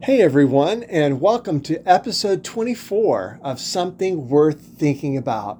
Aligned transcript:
Hey 0.00 0.22
everyone, 0.22 0.84
and 0.84 1.20
welcome 1.20 1.60
to 1.62 1.82
episode 1.86 2.44
24 2.44 3.40
of 3.42 3.58
Something 3.58 4.28
Worth 4.28 4.60
Thinking 4.60 5.16
About. 5.16 5.58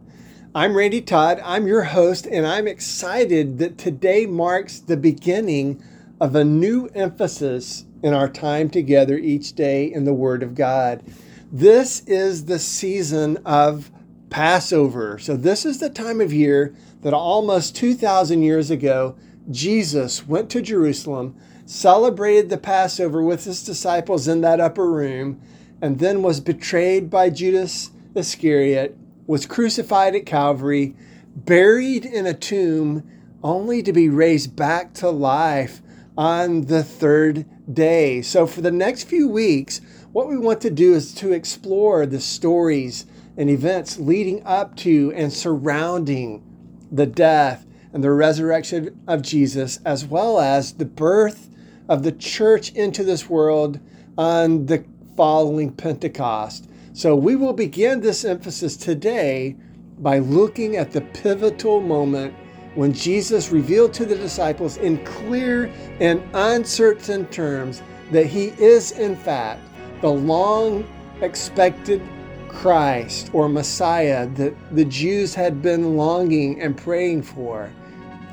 I'm 0.54 0.76
Randy 0.76 1.00
Todd, 1.00 1.40
I'm 1.44 1.66
your 1.66 1.82
host, 1.82 2.24
and 2.24 2.46
I'm 2.46 2.68
excited 2.68 3.58
that 3.58 3.78
today 3.78 4.26
marks 4.26 4.78
the 4.78 4.96
beginning 4.96 5.82
of 6.20 6.36
a 6.36 6.44
new 6.44 6.88
emphasis 6.94 7.84
in 8.04 8.14
our 8.14 8.28
time 8.28 8.70
together 8.70 9.18
each 9.18 9.54
day 9.54 9.92
in 9.92 10.04
the 10.04 10.14
Word 10.14 10.44
of 10.44 10.54
God. 10.54 11.02
This 11.50 12.04
is 12.06 12.44
the 12.44 12.60
season 12.60 13.38
of 13.44 13.90
Passover. 14.30 15.18
So, 15.18 15.36
this 15.36 15.66
is 15.66 15.80
the 15.80 15.90
time 15.90 16.20
of 16.20 16.32
year 16.32 16.76
that 17.02 17.12
almost 17.12 17.74
2,000 17.74 18.44
years 18.44 18.70
ago, 18.70 19.16
Jesus 19.50 20.28
went 20.28 20.48
to 20.50 20.62
Jerusalem 20.62 21.34
celebrated 21.68 22.48
the 22.48 22.56
Passover 22.56 23.22
with 23.22 23.44
his 23.44 23.62
disciples 23.62 24.26
in 24.26 24.40
that 24.40 24.58
upper 24.58 24.90
room, 24.90 25.38
and 25.82 25.98
then 25.98 26.22
was 26.22 26.40
betrayed 26.40 27.10
by 27.10 27.28
Judas 27.28 27.90
Iscariot, 28.14 28.96
was 29.26 29.44
crucified 29.44 30.14
at 30.14 30.24
Calvary, 30.24 30.96
buried 31.36 32.06
in 32.06 32.26
a 32.26 32.32
tomb, 32.32 33.06
only 33.42 33.82
to 33.82 33.92
be 33.92 34.08
raised 34.08 34.56
back 34.56 34.94
to 34.94 35.10
life 35.10 35.82
on 36.16 36.62
the 36.62 36.82
third 36.82 37.44
day. 37.70 38.22
So, 38.22 38.46
for 38.46 38.62
the 38.62 38.70
next 38.70 39.04
few 39.04 39.28
weeks, 39.28 39.82
what 40.10 40.26
we 40.26 40.38
want 40.38 40.62
to 40.62 40.70
do 40.70 40.94
is 40.94 41.14
to 41.16 41.32
explore 41.32 42.06
the 42.06 42.18
stories 42.18 43.04
and 43.36 43.50
events 43.50 43.98
leading 43.98 44.42
up 44.46 44.74
to 44.76 45.12
and 45.14 45.30
surrounding 45.30 46.42
the 46.90 47.06
death 47.06 47.66
and 47.92 48.02
the 48.02 48.10
resurrection 48.10 48.98
of 49.06 49.20
Jesus, 49.20 49.80
as 49.84 50.06
well 50.06 50.40
as 50.40 50.72
the 50.72 50.86
birth 50.86 51.44
of 51.88 52.02
the 52.02 52.12
church 52.12 52.72
into 52.72 53.02
this 53.04 53.28
world 53.28 53.80
on 54.16 54.66
the 54.66 54.84
following 55.16 55.72
Pentecost. 55.72 56.68
So 56.92 57.14
we 57.14 57.36
will 57.36 57.52
begin 57.52 58.00
this 58.00 58.24
emphasis 58.24 58.76
today 58.76 59.56
by 59.98 60.18
looking 60.18 60.76
at 60.76 60.92
the 60.92 61.00
pivotal 61.00 61.80
moment 61.80 62.34
when 62.74 62.92
Jesus 62.92 63.50
revealed 63.50 63.92
to 63.94 64.04
the 64.04 64.16
disciples 64.16 64.76
in 64.76 65.04
clear 65.04 65.72
and 66.00 66.22
uncertain 66.34 67.26
terms 67.26 67.82
that 68.12 68.26
he 68.26 68.48
is, 68.58 68.92
in 68.92 69.16
fact, 69.16 69.60
the 70.00 70.10
long 70.10 70.86
expected 71.20 72.00
Christ 72.48 73.30
or 73.32 73.48
Messiah 73.48 74.26
that 74.28 74.54
the 74.74 74.84
Jews 74.84 75.34
had 75.34 75.60
been 75.62 75.96
longing 75.96 76.60
and 76.60 76.76
praying 76.76 77.22
for. 77.22 77.70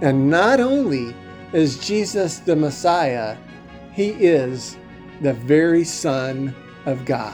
And 0.01 0.29
not 0.29 0.59
only 0.59 1.15
is 1.53 1.85
Jesus 1.85 2.39
the 2.39 2.55
Messiah, 2.55 3.37
he 3.95 4.09
is 4.09 4.77
the 5.21 5.33
very 5.33 5.85
Son 5.85 6.53
of 6.85 7.05
God. 7.05 7.33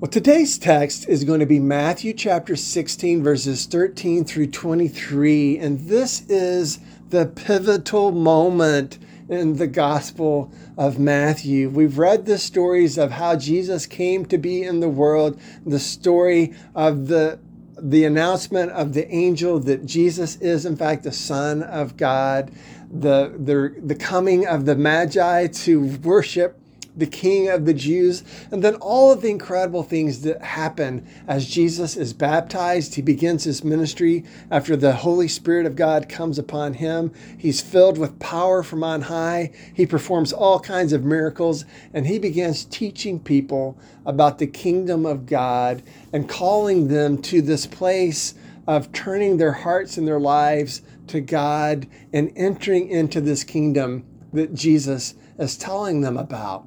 Well, 0.00 0.10
today's 0.10 0.58
text 0.58 1.08
is 1.08 1.22
going 1.22 1.38
to 1.38 1.46
be 1.46 1.60
Matthew 1.60 2.12
chapter 2.12 2.56
16, 2.56 3.22
verses 3.22 3.66
13 3.66 4.24
through 4.24 4.48
23. 4.48 5.58
And 5.58 5.88
this 5.88 6.28
is 6.28 6.80
the 7.10 7.26
pivotal 7.26 8.10
moment 8.10 8.98
in 9.28 9.56
the 9.56 9.68
Gospel 9.68 10.52
of 10.76 10.98
Matthew. 10.98 11.70
We've 11.70 11.98
read 11.98 12.26
the 12.26 12.36
stories 12.36 12.98
of 12.98 13.12
how 13.12 13.36
Jesus 13.36 13.86
came 13.86 14.26
to 14.26 14.38
be 14.38 14.64
in 14.64 14.80
the 14.80 14.88
world, 14.88 15.40
the 15.64 15.78
story 15.78 16.52
of 16.74 17.06
the 17.06 17.38
the 17.84 18.06
announcement 18.06 18.72
of 18.72 18.94
the 18.94 19.06
angel 19.14 19.60
that 19.60 19.84
Jesus 19.84 20.36
is, 20.36 20.64
in 20.64 20.74
fact, 20.74 21.02
the 21.02 21.12
Son 21.12 21.62
of 21.62 21.98
God, 21.98 22.50
the, 22.90 23.34
the, 23.36 23.74
the 23.78 23.94
coming 23.94 24.46
of 24.46 24.64
the 24.64 24.74
Magi 24.74 25.48
to 25.48 25.84
worship 25.98 26.58
the 26.96 27.06
King 27.06 27.48
of 27.48 27.64
the 27.64 27.74
Jews, 27.74 28.22
and 28.50 28.62
then 28.62 28.76
all 28.76 29.10
of 29.10 29.20
the 29.20 29.30
incredible 29.30 29.82
things 29.82 30.22
that 30.22 30.42
happen 30.42 31.06
as 31.26 31.48
Jesus 31.48 31.96
is 31.96 32.12
baptized. 32.12 32.94
He 32.94 33.02
begins 33.02 33.44
his 33.44 33.64
ministry 33.64 34.24
after 34.50 34.76
the 34.76 34.92
Holy 34.92 35.28
Spirit 35.28 35.66
of 35.66 35.76
God 35.76 36.08
comes 36.08 36.38
upon 36.38 36.74
him. 36.74 37.12
He's 37.36 37.60
filled 37.60 37.98
with 37.98 38.18
power 38.18 38.62
from 38.62 38.84
on 38.84 39.02
high. 39.02 39.50
He 39.74 39.86
performs 39.86 40.32
all 40.32 40.60
kinds 40.60 40.92
of 40.92 41.04
miracles, 41.04 41.64
and 41.92 42.06
he 42.06 42.18
begins 42.18 42.64
teaching 42.64 43.18
people 43.18 43.76
about 44.06 44.38
the 44.38 44.46
kingdom 44.46 45.04
of 45.06 45.26
God 45.26 45.82
and 46.12 46.28
calling 46.28 46.88
them 46.88 47.20
to 47.22 47.42
this 47.42 47.66
place 47.66 48.34
of 48.66 48.92
turning 48.92 49.36
their 49.36 49.52
hearts 49.52 49.98
and 49.98 50.06
their 50.06 50.20
lives 50.20 50.82
to 51.08 51.20
God 51.20 51.86
and 52.12 52.32
entering 52.36 52.88
into 52.88 53.20
this 53.20 53.44
kingdom 53.44 54.04
that 54.32 54.54
Jesus 54.54 55.14
is 55.38 55.56
telling 55.56 56.00
them 56.00 56.16
about. 56.16 56.66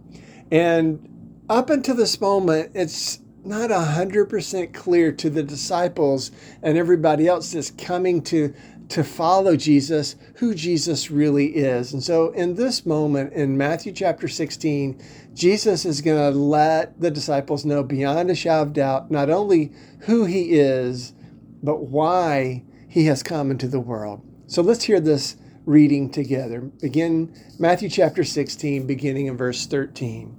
And 0.52 1.44
up 1.50 1.70
until 1.70 1.96
this 1.96 2.20
moment, 2.20 2.72
it's 2.74 3.20
not 3.44 3.70
100% 3.70 4.74
clear 4.74 5.12
to 5.14 5.30
the 5.30 5.44
disciples 5.44 6.32
and 6.62 6.78
everybody 6.78 7.28
else 7.28 7.52
that's 7.52 7.72
coming 7.72 8.22
to 8.24 8.54
to 8.90 9.04
follow 9.04 9.56
Jesus 9.56 10.16
who 10.36 10.56
Jesus 10.56 11.12
really 11.12 11.58
is. 11.58 11.94
And 11.94 12.02
so 12.02 12.32
in 12.32 12.56
this 12.56 12.86
moment 12.86 13.34
in 13.34 13.58
Matthew 13.58 13.92
chapter 13.92 14.28
16, 14.28 15.02
Jesus 15.34 15.86
is 15.86 16.02
going 16.02 16.32
to 16.34 16.38
let 16.38 17.00
the 17.00 17.12
disciples 17.12 17.66
know 17.66 17.84
beyond 17.84 18.30
a 18.30 18.36
shadow 18.36 18.64
of 18.64 18.74
doubt 18.74 19.12
not 19.12 19.30
only 19.30 19.74
who 20.02 20.26
he 20.26 20.54
is, 20.54 21.14
but 21.62 21.88
why 21.88 22.64
he 22.88 23.06
has 23.06 23.24
come 23.24 23.52
into 23.52 23.68
the 23.68 23.80
world. 23.80 24.22
So 24.48 24.62
let's 24.62 24.86
hear 24.86 25.00
this 25.00 25.36
reading 25.68 26.10
together. 26.10 26.62
Begin 26.62 27.36
Matthew 27.60 27.90
chapter 27.90 28.24
16, 28.24 28.88
beginning 28.88 29.26
in 29.26 29.36
verse 29.36 29.68
13. 29.68 30.30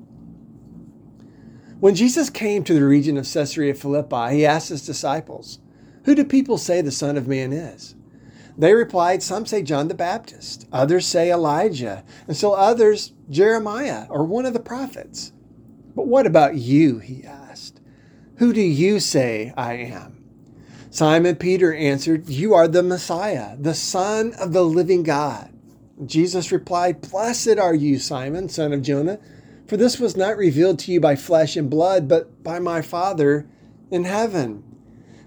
When 1.81 1.95
Jesus 1.95 2.31
came 2.31 2.65
to 2.65 2.73
the 2.73 2.85
region 2.85 3.19
of 3.19 3.31
Caesarea 3.31 3.75
Philippi, 3.75 4.35
he 4.35 4.47
asked 4.47 4.71
his 4.71 4.87
disciples, 4.87 5.59
Who 6.05 6.15
do 6.15 6.25
people 6.25 6.57
say 6.57 6.81
the 6.81 6.91
Son 6.91 7.19
of 7.19 7.29
Man 7.29 7.53
is? 7.53 7.95
They 8.57 8.73
replied, 8.73 9.23
Some 9.23 9.45
say 9.45 9.63
John 9.63 9.89
the 9.89 9.95
Baptist, 9.95 10.67
others 10.73 11.07
say 11.07 11.31
Elijah, 11.31 12.05
and 12.27 12.35
still 12.35 12.55
others 12.55 13.13
Jeremiah 13.29 14.07
or 14.09 14.25
one 14.25 14.47
of 14.47 14.55
the 14.55 14.61
prophets. 14.61 15.33
But 15.95 16.07
what 16.07 16.27
about 16.27 16.55
you? 16.55 17.01
He 17.01 17.23
asked. 17.23 17.83
Who 18.39 18.55
do 18.55 18.63
you 18.63 18.99
say 18.99 19.53
I 19.59 19.75
am? 19.75 20.18
Simon 20.91 21.37
Peter 21.37 21.75
answered, 21.75 22.29
You 22.29 22.55
are 22.55 22.67
the 22.67 22.83
Messiah, 22.83 23.57
the 23.59 23.75
Son 23.75 24.33
of 24.35 24.53
the 24.53 24.65
living 24.65 25.03
God. 25.03 25.53
Jesus 26.07 26.51
replied, 26.51 27.03
Blessed 27.03 27.59
are 27.59 27.75
you, 27.75 27.99
Simon, 27.99 28.49
son 28.49 28.73
of 28.73 28.83
Jonah, 28.83 29.19
for 29.67 29.77
this 29.77 30.01
was 30.01 30.17
not 30.17 30.39
revealed 30.39 30.79
to 30.81 30.93
you 30.93 31.01
by 31.01 31.15
flesh 31.15 31.57
and 31.57 31.69
blood, 31.69 32.09
but 32.09 32.43
by 32.43 32.59
my 32.59 32.81
Father 32.81 33.47
in 33.91 34.05
heaven. 34.05 34.65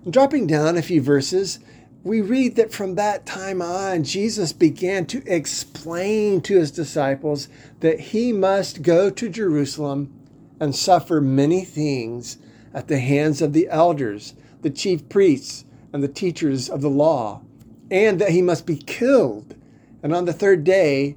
dropping 0.10 0.48
down 0.48 0.78
a 0.78 0.82
few 0.82 1.00
verses, 1.00 1.60
we 2.04 2.22
read 2.22 2.56
that 2.56 2.74
from 2.74 2.96
that 2.96 3.28
time 3.28 3.62
on, 3.62 4.04
Jesus 4.04 4.54
began 4.54 5.06
to 5.06 5.22
explain 5.28 6.42
to 6.42 6.58
his 6.58 6.72
disciples 6.72 7.48
that 7.82 8.00
he 8.00 8.34
must 8.34 8.82
go 8.82 9.12
to 9.12 9.30
Jerusalem 9.30 10.12
and 10.60 10.76
suffer 10.76 11.22
many 11.22 11.64
things 11.64 12.40
at 12.74 12.88
the 12.88 13.00
hands 13.00 13.44
of 13.44 13.54
the 13.54 13.68
elders 13.70 14.34
the 14.62 14.70
chief 14.70 15.08
priests 15.10 15.66
and 15.94 16.02
the 16.02 16.08
teachers 16.08 16.70
of 16.70 16.82
the 16.82 16.90
law, 16.90 17.42
and 17.90 18.20
that 18.20 18.30
he 18.30 18.42
must 18.42 18.66
be 18.66 18.78
killed 18.78 19.56
and 20.04 20.14
on 20.14 20.26
the 20.26 20.34
third 20.34 20.64
day 20.64 21.16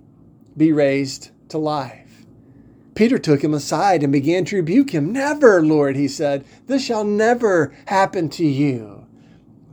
be 0.56 0.72
raised 0.72 1.30
to 1.48 1.58
life. 1.58 2.26
Peter 2.94 3.18
took 3.18 3.42
him 3.42 3.54
aside 3.54 4.02
and 4.02 4.12
began 4.12 4.44
to 4.44 4.56
rebuke 4.56 4.90
him. 4.90 5.12
Never, 5.12 5.64
Lord, 5.64 5.96
he 5.96 6.06
said, 6.06 6.44
this 6.66 6.84
shall 6.84 7.04
never 7.04 7.74
happen 7.86 8.28
to 8.30 8.46
you. 8.46 9.06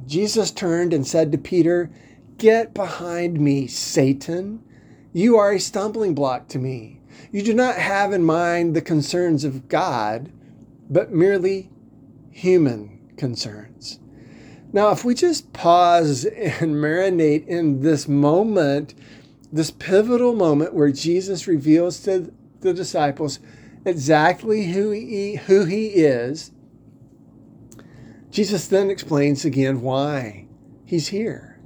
Jesus 0.07 0.49
turned 0.49 0.93
and 0.93 1.05
said 1.05 1.31
to 1.31 1.37
Peter, 1.37 1.91
Get 2.37 2.73
behind 2.73 3.39
me, 3.39 3.67
Satan. 3.67 4.63
You 5.13 5.37
are 5.37 5.51
a 5.51 5.59
stumbling 5.59 6.15
block 6.15 6.47
to 6.49 6.59
me. 6.59 6.99
You 7.31 7.43
do 7.43 7.53
not 7.53 7.75
have 7.75 8.11
in 8.11 8.23
mind 8.23 8.75
the 8.75 8.81
concerns 8.81 9.43
of 9.43 9.67
God, 9.69 10.31
but 10.89 11.11
merely 11.11 11.69
human 12.31 12.90
concerns. 13.21 13.99
Now, 14.73 14.89
if 14.89 15.05
we 15.05 15.13
just 15.13 15.53
pause 15.53 16.25
and 16.25 16.73
marinate 16.73 17.45
in 17.45 17.81
this 17.81 18.07
moment, 18.07 18.95
this 19.53 19.69
pivotal 19.69 20.33
moment 20.33 20.73
where 20.73 20.91
Jesus 20.91 21.45
reveals 21.45 22.01
to 22.01 22.33
the 22.61 22.73
disciples 22.73 23.37
exactly 23.85 24.71
who 24.71 24.89
he, 24.89 25.35
who 25.35 25.65
he 25.65 25.89
is, 25.89 26.51
Jesus 28.31 28.67
then 28.67 28.89
explains 28.89 29.45
again 29.45 29.81
why 29.81 30.47
he's 30.83 31.09
here. 31.09 31.59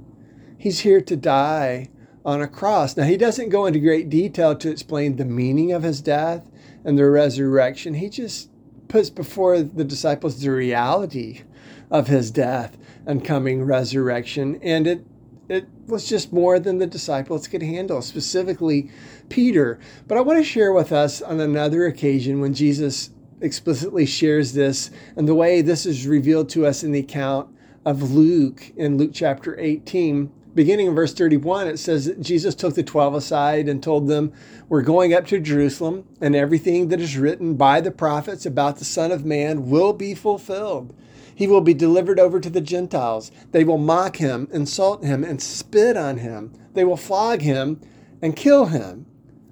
He's 0.58 0.80
here 0.80 1.00
to 1.00 1.16
die 1.16 1.88
on 2.22 2.42
a 2.42 2.48
cross. 2.48 2.98
Now, 2.98 3.04
he 3.04 3.16
doesn't 3.16 3.48
go 3.48 3.64
into 3.64 3.78
great 3.78 4.10
detail 4.10 4.54
to 4.56 4.70
explain 4.70 5.16
the 5.16 5.24
meaning 5.24 5.72
of 5.72 5.84
his 5.84 6.02
death 6.02 6.50
and 6.84 6.98
the 6.98 7.08
resurrection. 7.08 7.94
He 7.94 8.10
just 8.10 8.50
puts 8.88 9.10
before 9.10 9.62
the 9.62 9.84
disciples 9.84 10.40
the 10.40 10.50
reality 10.50 11.42
of 11.90 12.08
his 12.08 12.30
death 12.30 12.76
and 13.06 13.24
coming 13.24 13.62
resurrection. 13.62 14.58
And 14.62 14.86
it 14.86 15.06
it 15.48 15.68
was 15.86 16.08
just 16.08 16.32
more 16.32 16.58
than 16.58 16.78
the 16.78 16.86
disciples 16.86 17.46
could 17.46 17.62
handle, 17.62 18.02
specifically 18.02 18.90
Peter. 19.28 19.78
But 20.08 20.18
I 20.18 20.22
want 20.22 20.40
to 20.40 20.44
share 20.44 20.72
with 20.72 20.90
us 20.90 21.22
on 21.22 21.38
another 21.38 21.86
occasion 21.86 22.40
when 22.40 22.52
Jesus 22.52 23.10
explicitly 23.40 24.06
shares 24.06 24.54
this 24.54 24.90
and 25.14 25.28
the 25.28 25.34
way 25.34 25.60
this 25.60 25.86
is 25.86 26.06
revealed 26.06 26.48
to 26.48 26.66
us 26.66 26.82
in 26.82 26.92
the 26.92 27.00
account 27.00 27.48
of 27.84 28.10
Luke 28.10 28.72
in 28.76 28.98
Luke 28.98 29.12
chapter 29.12 29.58
18. 29.58 30.32
Beginning 30.56 30.86
in 30.86 30.94
verse 30.94 31.12
31, 31.12 31.68
it 31.68 31.78
says 31.78 32.06
that 32.06 32.22
Jesus 32.22 32.54
took 32.54 32.74
the 32.74 32.82
12 32.82 33.14
aside 33.14 33.68
and 33.68 33.82
told 33.82 34.08
them, 34.08 34.32
We're 34.70 34.80
going 34.80 35.12
up 35.12 35.26
to 35.26 35.38
Jerusalem, 35.38 36.08
and 36.18 36.34
everything 36.34 36.88
that 36.88 37.00
is 37.00 37.18
written 37.18 37.56
by 37.56 37.82
the 37.82 37.90
prophets 37.90 38.46
about 38.46 38.78
the 38.78 38.86
Son 38.86 39.12
of 39.12 39.26
Man 39.26 39.68
will 39.68 39.92
be 39.92 40.14
fulfilled. 40.14 40.96
He 41.34 41.46
will 41.46 41.60
be 41.60 41.74
delivered 41.74 42.18
over 42.18 42.40
to 42.40 42.48
the 42.48 42.62
Gentiles. 42.62 43.30
They 43.52 43.64
will 43.64 43.76
mock 43.76 44.16
him, 44.16 44.48
insult 44.50 45.04
him, 45.04 45.22
and 45.24 45.42
spit 45.42 45.94
on 45.94 46.16
him. 46.16 46.54
They 46.72 46.84
will 46.84 46.96
flog 46.96 47.42
him 47.42 47.82
and 48.22 48.34
kill 48.34 48.64
him. 48.64 49.04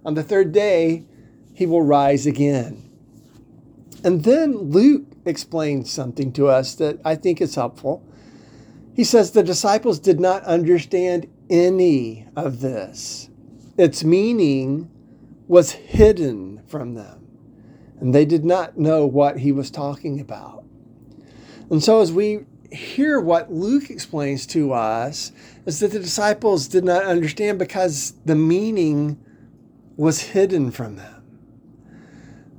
On 0.06 0.14
the 0.14 0.22
third 0.22 0.52
day, 0.52 1.04
he 1.52 1.66
will 1.66 1.82
rise 1.82 2.24
again. 2.24 2.90
And 4.02 4.24
then 4.24 4.56
Luke 4.56 5.04
explains 5.26 5.92
something 5.92 6.32
to 6.32 6.48
us 6.48 6.74
that 6.76 6.98
I 7.04 7.14
think 7.14 7.42
is 7.42 7.56
helpful. 7.56 8.02
He 8.94 9.04
says 9.04 9.30
the 9.30 9.42
disciples 9.42 9.98
did 9.98 10.20
not 10.20 10.44
understand 10.44 11.26
any 11.50 12.26
of 12.36 12.60
this. 12.60 13.28
Its 13.76 14.04
meaning 14.04 14.88
was 15.48 15.72
hidden 15.72 16.62
from 16.66 16.94
them, 16.94 17.26
and 18.00 18.14
they 18.14 18.24
did 18.24 18.44
not 18.44 18.78
know 18.78 19.04
what 19.04 19.38
he 19.38 19.52
was 19.52 19.70
talking 19.70 20.20
about. 20.20 20.64
And 21.70 21.82
so, 21.82 22.00
as 22.00 22.12
we 22.12 22.46
hear 22.70 23.20
what 23.20 23.52
Luke 23.52 23.90
explains 23.90 24.46
to 24.48 24.72
us, 24.72 25.32
is 25.66 25.80
that 25.80 25.90
the 25.90 25.98
disciples 25.98 26.68
did 26.68 26.84
not 26.84 27.04
understand 27.04 27.58
because 27.58 28.14
the 28.24 28.34
meaning 28.36 29.18
was 29.96 30.20
hidden 30.20 30.70
from 30.70 30.96
them. 30.96 31.13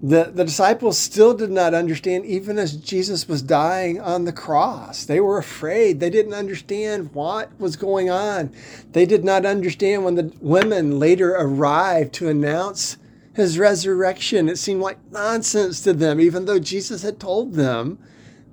The, 0.06 0.26
the 0.26 0.46
disciples 0.46 1.00
still 1.00 1.34
did 1.34 1.50
not 1.50 1.74
understand, 1.74 2.26
even 2.26 2.60
as 2.60 2.76
Jesus 2.76 3.28
was 3.28 3.42
dying 3.42 4.00
on 4.00 4.26
the 4.26 4.32
cross. 4.32 5.04
They 5.04 5.20
were 5.20 5.40
afraid. 5.40 6.00
They 6.00 6.12
didn't 6.12 6.36
understand 6.36 7.12
what 7.16 7.60
was 7.60 7.76
going 7.76 8.12
on. 8.12 8.54
They 8.92 9.08
did 9.08 9.26
not 9.26 9.48
understand 9.48 10.06
when 10.06 10.14
the 10.14 10.32
women 10.42 11.00
later 11.00 11.32
arrived 11.32 12.14
to 12.16 12.30
announce 12.30 12.98
his 13.34 13.58
resurrection. 13.58 14.48
It 14.48 14.60
seemed 14.60 14.82
like 14.82 15.00
nonsense 15.12 15.82
to 15.82 15.94
them, 15.94 16.20
even 16.20 16.46
though 16.46 16.60
Jesus 16.60 17.02
had 17.02 17.20
told 17.20 17.54
them 17.54 17.98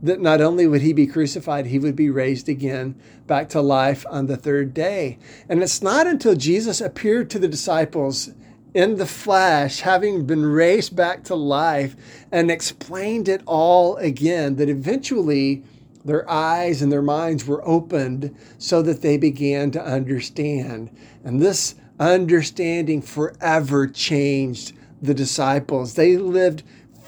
that 0.02 0.22
not 0.22 0.40
only 0.40 0.66
would 0.66 0.80
he 0.80 0.94
be 0.94 1.06
crucified, 1.06 1.66
he 1.66 1.78
would 1.78 1.94
be 1.94 2.08
raised 2.08 2.48
again 2.48 2.98
back 3.26 3.50
to 3.50 3.60
life 3.60 4.06
on 4.08 4.26
the 4.26 4.38
third 4.38 4.72
day. 4.72 5.18
And 5.50 5.62
it's 5.62 5.82
not 5.82 6.06
until 6.06 6.34
Jesus 6.34 6.80
appeared 6.80 7.28
to 7.28 7.38
the 7.38 7.46
disciples 7.46 8.30
in 8.74 8.96
the 8.96 9.06
flesh, 9.06 9.80
having 9.80 10.24
been 10.24 10.46
raised 10.46 10.96
back 10.96 11.24
to 11.24 11.34
life, 11.34 11.94
and 12.30 12.50
explained 12.50 13.28
it 13.28 13.42
all 13.46 13.96
again, 13.96 14.56
that 14.56 14.68
eventually 14.68 15.62
their 16.04 16.28
eyes 16.28 16.82
and 16.82 16.90
their 16.90 17.02
minds 17.02 17.46
were 17.46 17.66
opened 17.66 18.34
so 18.58 18.82
that 18.82 19.02
they 19.02 19.16
began 19.16 19.70
to 19.70 19.84
understand. 19.84 20.90
And 21.24 21.40
this 21.40 21.74
understanding 22.00 23.02
forever 23.02 23.86
changed 23.86 24.72
the 25.00 25.14
disciples. 25.14 25.94
They 25.94 26.16
lived 26.16 26.62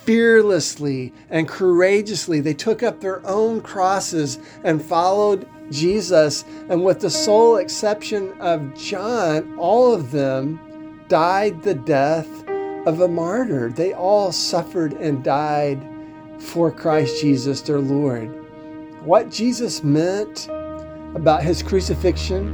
fearlessly 0.04 1.12
and 1.30 1.48
courageously. 1.48 2.40
They 2.40 2.54
took 2.54 2.82
up 2.82 3.00
their 3.00 3.26
own 3.26 3.62
crosses 3.62 4.38
and 4.62 4.84
followed 4.84 5.48
Jesus. 5.70 6.44
And 6.68 6.84
with 6.84 7.00
the 7.00 7.10
sole 7.10 7.56
exception 7.56 8.32
of 8.40 8.76
John, 8.76 9.56
all 9.58 9.94
of 9.94 10.10
them 10.10 10.60
died 11.14 11.62
the 11.62 11.76
death 11.76 12.26
of 12.88 12.98
a 12.98 13.06
martyr. 13.06 13.70
They 13.70 13.92
all 13.92 14.32
suffered 14.32 14.94
and 14.94 15.22
died 15.22 15.80
for 16.40 16.72
Christ 16.72 17.20
Jesus, 17.20 17.60
their 17.60 17.78
Lord. 17.78 18.26
What 19.04 19.30
Jesus 19.30 19.84
meant 19.84 20.48
about 21.14 21.44
his 21.44 21.62
crucifixion 21.62 22.48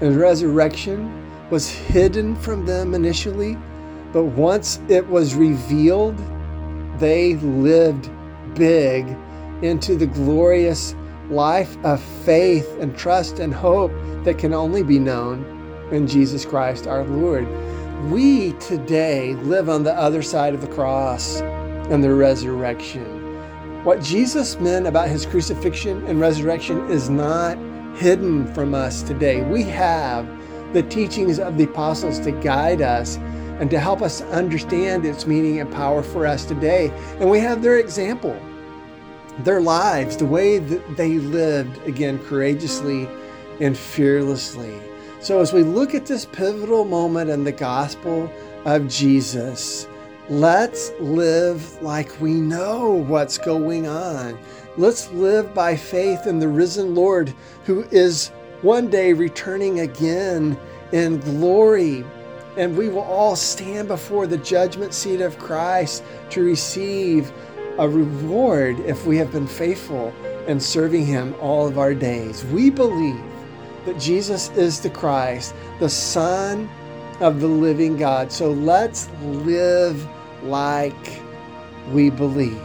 and 0.00 0.16
resurrection 0.16 1.50
was 1.50 1.68
hidden 1.68 2.34
from 2.34 2.64
them 2.64 2.94
initially, 2.94 3.58
but 4.10 4.24
once 4.24 4.80
it 4.88 5.06
was 5.06 5.34
revealed, 5.34 6.16
they 6.98 7.34
lived 7.34 8.10
big 8.54 9.06
into 9.60 9.96
the 9.96 10.06
glorious 10.06 10.94
life 11.28 11.76
of 11.84 12.02
faith 12.24 12.74
and 12.80 12.96
trust 12.96 13.38
and 13.38 13.52
hope 13.52 13.92
that 14.24 14.38
can 14.38 14.54
only 14.54 14.82
be 14.82 14.98
known 14.98 15.44
in 15.92 16.08
Jesus 16.08 16.46
Christ 16.46 16.86
our 16.86 17.04
Lord. 17.04 17.46
We 18.10 18.54
today 18.54 19.34
live 19.34 19.68
on 19.68 19.84
the 19.84 19.94
other 19.94 20.22
side 20.22 20.54
of 20.54 20.60
the 20.60 20.66
cross 20.66 21.40
and 21.40 22.02
the 22.02 22.12
resurrection. 22.12 23.04
What 23.84 24.02
Jesus 24.02 24.58
meant 24.58 24.88
about 24.88 25.08
his 25.08 25.24
crucifixion 25.24 26.04
and 26.06 26.20
resurrection 26.20 26.90
is 26.90 27.08
not 27.08 27.56
hidden 27.96 28.52
from 28.54 28.74
us 28.74 29.02
today. 29.02 29.42
We 29.42 29.62
have 29.64 30.26
the 30.72 30.82
teachings 30.82 31.38
of 31.38 31.56
the 31.56 31.62
apostles 31.62 32.18
to 32.20 32.32
guide 32.32 32.82
us 32.82 33.18
and 33.60 33.70
to 33.70 33.78
help 33.78 34.02
us 34.02 34.20
understand 34.22 35.06
its 35.06 35.24
meaning 35.24 35.60
and 35.60 35.72
power 35.72 36.02
for 36.02 36.26
us 36.26 36.44
today. 36.44 36.88
And 37.20 37.30
we 37.30 37.38
have 37.38 37.62
their 37.62 37.78
example, 37.78 38.36
their 39.44 39.60
lives, 39.60 40.16
the 40.16 40.26
way 40.26 40.58
that 40.58 40.96
they 40.96 41.18
lived, 41.18 41.80
again, 41.86 42.18
courageously 42.24 43.08
and 43.60 43.78
fearlessly. 43.78 44.74
So, 45.22 45.38
as 45.38 45.52
we 45.52 45.62
look 45.62 45.94
at 45.94 46.04
this 46.04 46.24
pivotal 46.24 46.84
moment 46.84 47.30
in 47.30 47.44
the 47.44 47.52
gospel 47.52 48.28
of 48.64 48.88
Jesus, 48.88 49.86
let's 50.28 50.90
live 50.98 51.80
like 51.80 52.20
we 52.20 52.32
know 52.32 52.90
what's 52.90 53.38
going 53.38 53.86
on. 53.86 54.36
Let's 54.76 55.12
live 55.12 55.54
by 55.54 55.76
faith 55.76 56.26
in 56.26 56.40
the 56.40 56.48
risen 56.48 56.96
Lord 56.96 57.32
who 57.66 57.84
is 57.92 58.32
one 58.62 58.90
day 58.90 59.12
returning 59.12 59.78
again 59.78 60.58
in 60.90 61.20
glory 61.20 62.04
and 62.56 62.76
we 62.76 62.88
will 62.88 63.02
all 63.02 63.36
stand 63.36 63.86
before 63.86 64.26
the 64.26 64.38
judgment 64.38 64.92
seat 64.92 65.20
of 65.20 65.38
Christ 65.38 66.02
to 66.30 66.42
receive 66.42 67.30
a 67.78 67.88
reward 67.88 68.80
if 68.80 69.06
we 69.06 69.18
have 69.18 69.30
been 69.30 69.46
faithful 69.46 70.12
in 70.48 70.58
serving 70.58 71.06
Him 71.06 71.32
all 71.40 71.68
of 71.68 71.78
our 71.78 71.94
days. 71.94 72.44
We 72.46 72.70
believe 72.70 73.22
that 73.84 73.98
Jesus 73.98 74.50
is 74.50 74.80
the 74.80 74.90
Christ, 74.90 75.54
the 75.78 75.88
Son 75.88 76.68
of 77.20 77.40
the 77.40 77.48
living 77.48 77.96
God. 77.96 78.32
So 78.32 78.50
let's 78.50 79.08
live 79.22 80.06
like 80.42 81.20
we 81.92 82.10
believe. 82.10 82.60